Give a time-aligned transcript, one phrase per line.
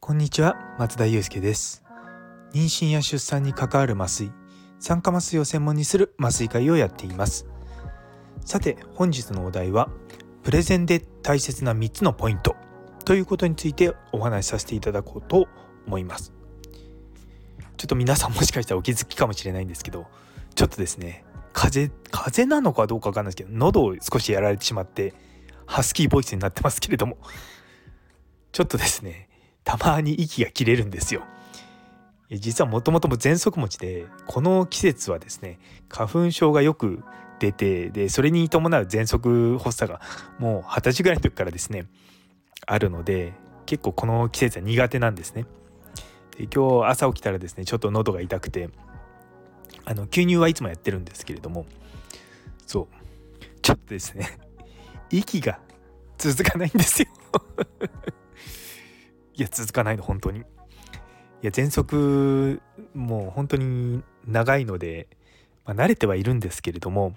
[0.00, 1.84] こんにちは松田祐介です。
[2.52, 4.32] 妊娠や出産に関わる麻酔
[4.80, 7.46] 酸化麻酔を専門にする麻酔会をやっています。
[8.44, 9.88] さて本日のお題は
[10.42, 12.56] プレゼンで大切な3つのポイント
[13.04, 15.46] ということについてお話しさせていただこうと
[15.86, 16.32] 思います。
[17.76, 20.06] ちょっと皆さんもしかしたらお気づきかもしれないんですけど
[20.56, 21.24] ちょっとですね
[21.54, 25.14] 風邪風なのかどうかわかんないですけど喉を少しやられてしまって
[25.64, 27.16] ハスキーボイスになってますけれども
[28.52, 29.28] ちょっとですね
[29.62, 31.22] たまに息が切れるんですよ。
[32.30, 35.58] 実はもともとも喘息持ちでこの季節はですね
[35.88, 37.02] 花粉症がよく
[37.38, 40.00] 出てでそれに伴う喘息発作が
[40.38, 41.86] もう二十歳ぐらいの時からですね
[42.66, 43.34] あるので
[43.66, 45.46] 結構この季節は苦手なんですね。
[46.36, 48.70] で今日朝起きたらですねちょっと喉が痛くて
[49.84, 51.66] あの吸入はいつもやってるんですけれども。
[52.66, 52.86] そう。
[53.62, 54.38] ちょっとですね。
[55.10, 55.60] 息が
[56.18, 57.08] 続かないんですよ。
[59.36, 60.40] いや続かないの本当に。
[60.40, 60.42] い
[61.42, 62.62] や喘息
[62.94, 65.08] もう本当に長いので、
[65.66, 67.14] まあ、慣れてはいるんですけれども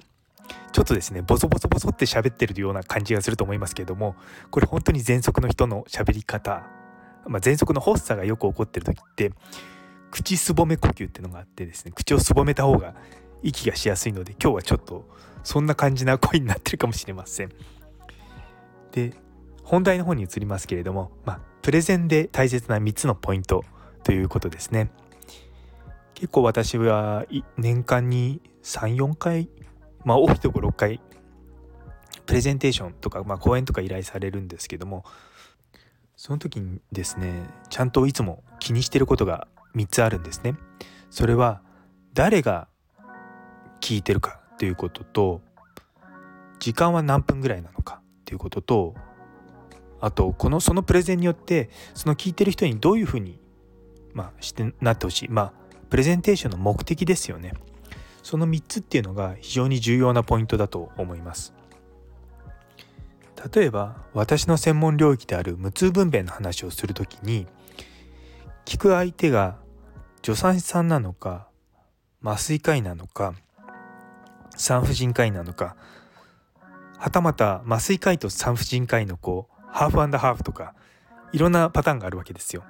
[0.73, 4.15] ちょっとですねボソボソボソって喋ってるような感じがすると思いますけれども
[4.51, 6.67] これ本当に喘息の人の喋り方、
[7.25, 9.31] まあ、喘息の発作がよく起こってる時って
[10.11, 12.95] 口すぼめ呼吸っていうのがあってですね口をすぼめた方が
[13.43, 15.07] 息がしやすいので今日はちょっと
[15.43, 17.51] そんな感じな声になってるかもしれません。
[18.91, 19.13] で
[19.63, 23.65] 本題の方に移りますけれども、まあ、プレゼンで大切な3つのポイント
[24.03, 24.89] ということですね。
[26.13, 27.25] 結構私は
[27.57, 29.49] 年間に34回
[30.03, 31.01] まあ多いところ6回
[32.25, 35.05] プレゼンテーションとか、まあ、講演とか依頼されるんですけども
[36.15, 37.33] その時にですね
[37.69, 39.47] ちゃんといつも気にしてることが
[39.77, 40.55] 3つあるんですね。
[41.09, 41.61] それは
[42.13, 42.67] 誰が
[43.79, 45.41] 聞いてるかということと
[46.59, 48.95] 時間は何分ぐらいなのかということと
[50.01, 53.39] あとこのそのプレゼンによってその聞いてる人にどういうふうに、
[54.13, 55.29] まあ、してなってほしい。
[55.29, 55.53] まあ
[55.89, 57.53] プレゼンテーションの目的ですよね。
[58.23, 61.53] その3つっていうのが非常に重要なポイントだと思います。
[63.53, 67.47] 例えば私の専門領域である無痛分娩の話をする時に
[68.65, 69.57] 聞く相手が
[70.27, 71.47] 助産師さんなのか
[72.21, 73.33] 麻酔科医なのか
[74.57, 75.77] 産婦人科医なのか
[76.97, 80.75] はたまた麻酔科医と産婦人科医の子ハーフハーフとか
[81.31, 82.65] いろんなパターンがあるわけですよ。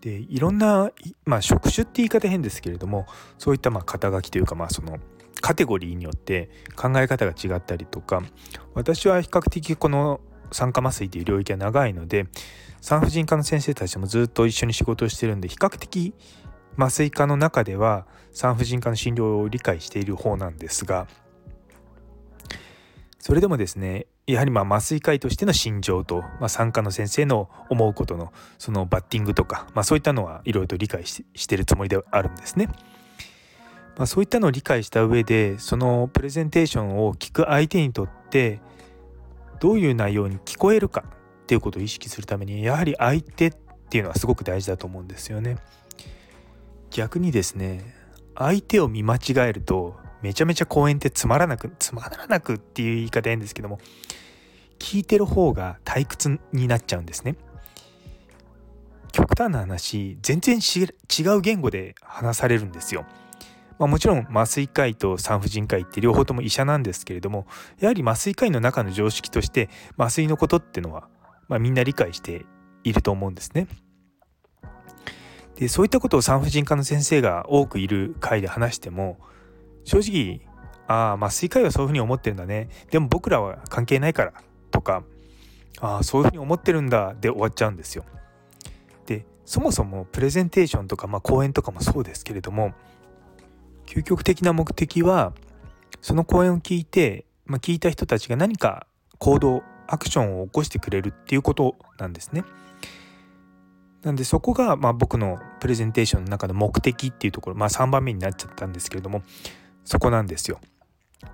[0.00, 0.90] でいろんな、
[1.26, 3.04] まあ、職種って言い方変ですけれども
[3.36, 4.96] そういったまあ肩書きというかまあその
[5.42, 8.22] カテゴリーによって考え方が違ったりとか
[8.72, 12.26] 私は比較的この酸化麻酔という領域は長いので
[12.80, 16.14] 産婦人科の先生たちもずっと一緒に仕事をしてるんで比較的
[16.78, 21.06] 麻酔科の中では産婦人科の診療を理解している方なんですが
[23.18, 32.68] それでもですねやはりま麻酔科医としての心情と、まあ、産科の先生の思うことのそのバッティングとか、まあ、そういったのはいろいろと理解してるつもりではあるんですね。
[33.96, 38.60] まあ、そういったのを理解した上でそのプレゼンテーションを聞く相手にとって
[39.60, 41.04] どういう内容に聞こえるか
[41.42, 43.52] っていうことを意識するためにやはり相手っ
[43.88, 45.58] ていうのはすごく大事だと思うんですよね。
[46.90, 47.94] 逆にですね
[48.34, 53.78] 相手を見間違えるとめちゃめちゃ講演ってつまらなくつまらなくっていう言い方変ですけども
[54.78, 57.36] 聞いてる方が退屈になっちゃうんですね。
[59.12, 63.06] 極端な話全然違う言語で話されるんですよ。
[63.78, 67.46] まあ、もちろん麻酔科医と産婦人科医って両方とも医者なんですけれども
[67.78, 71.08] やはり麻酔科医の中の常識として麻酔のことっていうのは、
[71.48, 72.46] まあ、みんな理解して
[72.84, 73.66] いると思うんですね。
[75.56, 79.18] でそういったことを産婦人科の先生が多くいる会で話しても
[79.84, 80.40] 正直
[80.86, 84.34] ああ麻酔科医はそういうふうに思ってるんだねでも僕らは関係ないから
[84.70, 85.02] とか
[85.80, 88.04] ああそういうふうに思ってるんだで終わっちゃうんですよ。
[89.06, 92.74] でそもそもプレゼンテーションとか、まあ、講演とかもそうですけれども
[93.96, 95.32] 究極的な目的は
[96.02, 98.86] その講演を聞いて、まあ、聞いた人たちが何か
[99.18, 102.44] 行動アクションを起こしてくれるっていうことなんですね。
[104.02, 109.22] なんでそこがま僕のプレゼンテーションの中の目的っていうところまあ3番目になっちゃったんですけれども
[109.84, 110.60] そこなんですよ。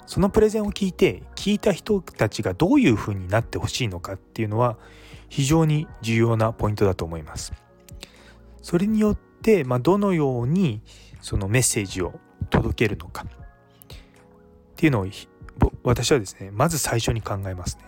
[0.07, 4.79] そのプレゼンを聞いて聞いた人たちがどういうふうになってほしいのかっていうのは
[5.29, 7.53] 非常に重要なポイントだと思います。
[8.63, 10.81] それによって、まあ、どのように
[11.21, 12.21] そのメッセージを
[12.53, 13.25] 届けるのか。
[13.25, 13.27] っ
[14.77, 15.07] ていうのを
[15.83, 17.85] 私はですねまず最初に考えますね。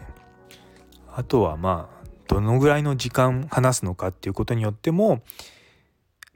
[1.13, 5.23] あとはまあどのぐらいの時間話すのかっていうことによっても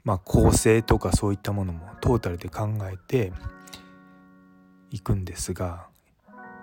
[0.03, 3.33] まあ構成とかそういったものもトータルで考えて
[4.91, 5.89] いくんですが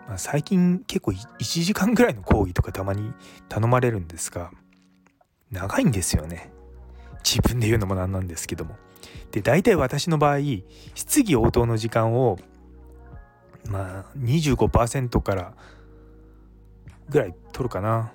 [0.06, 3.12] まあ、最近結構1時間ぐらいの講義とかたまに
[3.48, 4.52] 頼まれるんですが
[5.50, 6.50] 長いんですよね。
[7.24, 8.76] 自分で言うのもなんなんですけども。
[9.32, 10.38] で大体私の場合
[10.94, 12.38] 質疑応答の時間を
[13.68, 15.52] まあ25%から
[17.08, 18.12] ぐらい取るかな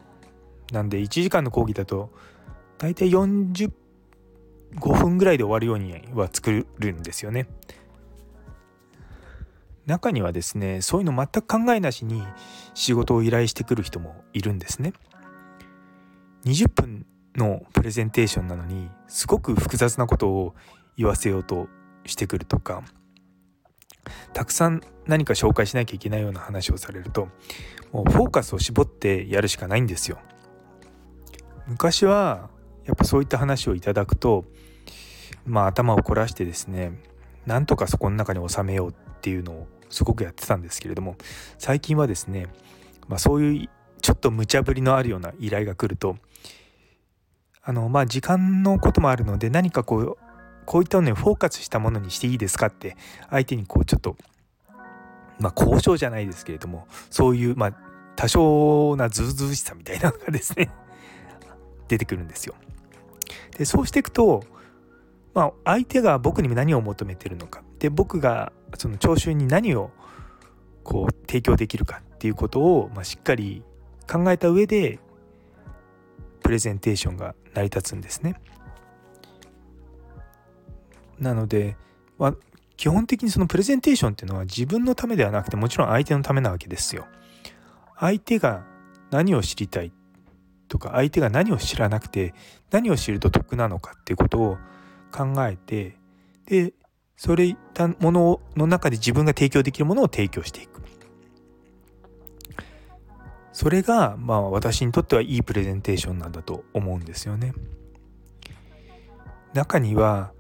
[0.71, 2.09] なんで1時間の講義だと
[2.77, 3.71] 大体45
[4.71, 7.47] 分ぐらいで終わるようには作るんですよね。
[9.85, 12.23] 中にはですねそういうの全く考えなしに
[12.73, 14.93] 仕事を依頼してくる人もいるんですね。
[16.45, 17.05] 20分
[17.35, 20.55] のプレゼンテーションなのにすごく複雑なことを
[20.97, 21.67] 言わせようと
[22.05, 22.83] してくるとか
[24.33, 27.29] たくさん何か紹介しなきゃいけないような話をされると
[27.91, 30.19] もうフォーカスを絞ってやるしかないんですよ。
[31.67, 32.49] 昔は
[32.85, 34.45] やっぱそういった話をいただくと
[35.45, 36.99] まあ頭を凝らしてですね
[37.45, 41.15] なんとかそこの中に収めようっていうのをすごくやってたんですけれども
[41.57, 42.47] 最近はですね、
[43.07, 43.69] まあ、そういう
[44.01, 46.17] ちょっと無茶ぶりのあるような依頼が来ると
[47.63, 50.17] あのまあ時間のこともあるので何かこう
[50.65, 52.95] こういったのにフォーカスしたものにしていいですかって
[53.29, 54.15] 相手にこうちょっと
[55.39, 57.73] まあ交渉じゃないですけれどもそういうまあ
[58.15, 60.69] 多少なズうずうしさみたいなのがですね
[61.87, 62.55] 出てくるんですよ。
[63.57, 64.43] でそうしていくと、
[65.33, 69.91] まあ、相手が僕に何を求めてるのかで僕がその聴衆に何を
[70.83, 73.63] こう提供できるかっていうことを、まあ、しっかり
[74.09, 74.99] 考えた上で
[76.51, 78.36] レゼンテーションが成り立つんですね。
[81.19, 81.77] なので、
[82.18, 82.36] ま、
[82.77, 87.06] 基本的にそのプレゼンテーションっていうのは自分のためではなくてもちろん相手のためなわけですよ。
[88.00, 88.65] 相手が
[89.12, 89.92] 何を知りたい
[90.68, 92.33] とか相手が何を知らなくて
[92.71, 94.57] 何を知ると得なのかっていうことを
[95.12, 95.98] 考えて
[96.48, 96.74] で
[97.18, 100.70] それいったものの中で自分が提供できるものを提供していく。
[103.61, 107.53] それがまあ私にとってはいいプレゼンテーションなんだと思うんですよね。
[109.53, 110.31] 中には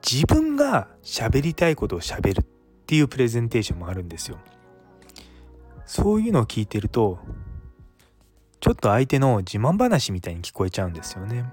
[0.00, 2.44] 自分が喋りたいことを喋るっ
[2.86, 4.38] ていうプレゼンテーションもあるんですよ。
[5.86, 7.18] そういうのを聞いてると
[8.60, 11.44] ちょっと相手の自慢話みたいに聞こえちゃうんですよね。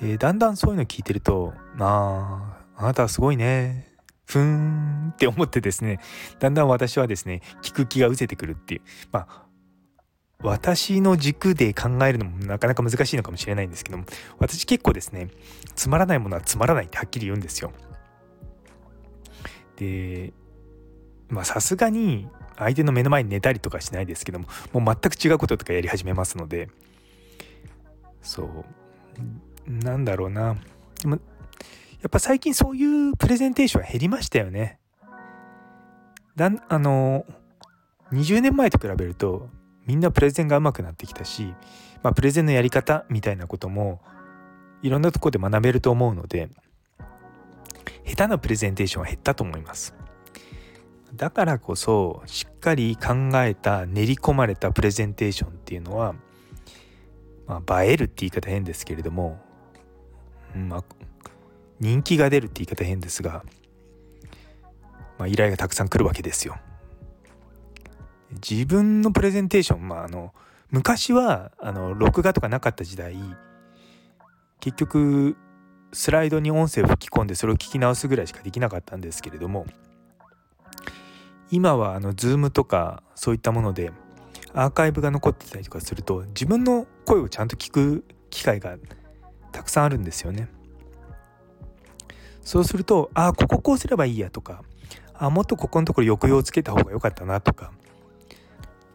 [0.00, 3.92] でだんだんそういうの聞いてると「あああなたはすごいね」
[4.24, 6.00] ふーんって思ってですね
[6.40, 8.80] だんだん私はですね聞く気が失せてくるっていう
[9.12, 9.45] まあ
[10.42, 14.04] 私の軸で考えるのもなかなか難しいのかもしれないんですけども
[14.38, 15.28] 私結構ですね
[15.74, 17.72] つまらないものはつまらないってはっきり言うんですよ。
[19.76, 20.32] で
[21.28, 26.68] まあさすがに相手の目の前に寝たりとかしないですけどももう全く違うこととかやり始めますので
[28.22, 28.64] そう
[29.70, 30.56] なんだろうな
[31.00, 34.78] でもやっぱ最近そういうプレゼンテーションは減りましたよね。
[36.36, 37.24] だあの
[38.12, 39.48] 20年前と比べると
[39.86, 41.54] みんなプレゼンが上手くなってきたし、
[42.02, 44.00] まあ、プレゼンのやり方みたいなことも
[44.82, 46.50] いろんなとこで学べると思うので
[48.04, 49.94] 下手なプレゼンテーションは減ったと思います。
[51.14, 56.14] だからこそしっかり考えた練り込まれたプレゼンテーションっていうのは、
[57.46, 59.40] まあ、映えるって言い方変ですけれども、
[60.54, 60.84] まあ、
[61.80, 63.44] 人気が出るって言い方変ですが、
[65.18, 66.58] まあ、依頼がたくさん来るわけですよ。
[68.30, 70.32] 自分のプレゼンテーション、まあ、あの
[70.70, 73.16] 昔はあの録画とかなかった時代
[74.60, 75.36] 結局
[75.92, 79.66] スライドに音声を吹き込んでそれを聞き直すぐらいしかできなかったんですけれども
[81.50, 83.92] 今はあの Zoom とかそういったもので
[84.52, 88.76] アーカイブが残ってたりとかすると自分の声をちゃんと聞く機会が
[89.52, 90.48] たくさんあるんですよね。
[92.42, 94.62] そうするとああこここうすればいいやとか
[95.14, 97.72] あもっとここのところ抑揚をつけた方が良かったなとか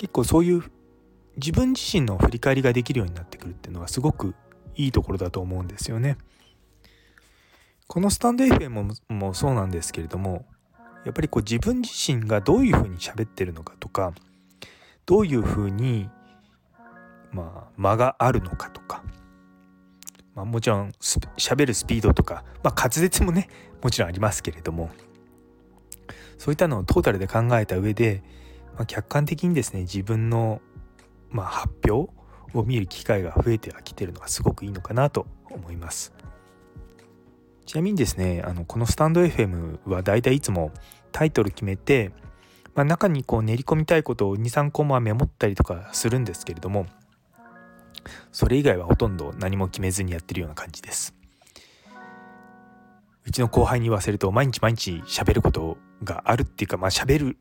[0.02, 0.64] 結構そういう
[1.38, 4.34] 自分自身の振り返りができるようになってくるっていうのはすごく
[4.76, 6.18] いいところだと思うんですよね。
[7.86, 10.48] このスタンド FM ももそうなんですけれども
[11.06, 14.14] やっぱりこう自分自身がどういうふうに喋ってるのかとか
[15.06, 16.10] どういうふうに
[17.32, 19.04] まあ間があるのかとか、
[20.34, 23.50] まあ、もちろん喋るスピードとか、まあ、滑舌もね
[23.84, 24.90] もちろんありますけれども
[26.40, 28.24] そういったのをトータルで考えた上で、
[28.76, 30.62] まあ、客観的にですね自分の、
[31.30, 32.12] まあ、発表
[32.54, 36.14] を見る機会が増えてはきてるのがすごくいいのかなと思います。
[37.66, 40.72] ちなみにですねあのこのスタンド FM はだいたいいつも
[41.12, 42.12] タイトル決めて、
[42.76, 46.86] まあ、中にこう練り込みたいことを23個もメモったりとかするんですけれども
[48.32, 51.16] それ以外はほとんど何も決めずにやってるような感じです
[53.26, 57.38] うちの後輩に言わせると毎日毎日喋ることがあるっていうかまあ喋る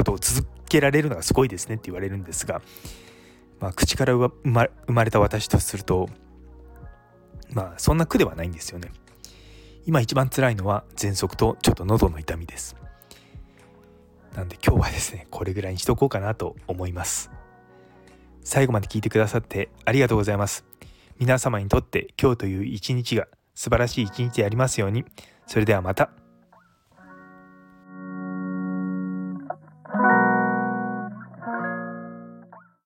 [0.00, 2.62] ことを続けられるのがすごいですねって言われるんですが、
[3.60, 4.32] まあ、口から生
[4.86, 6.08] まれた私とすると
[7.52, 8.90] まあそんな苦ではないんですよね。
[9.86, 12.76] 今一番辛いのは喘息とちょっと喉の痛みです。
[14.36, 17.30] なんで今日はですねこれぐらいにしとこうかなと思います。
[18.42, 20.64] 最後まで聞いてくださってありがとうございます。
[21.18, 25.04] 皆様にとって今日という一日が素晴らしい一日でありますように。
[25.46, 26.19] それではまた。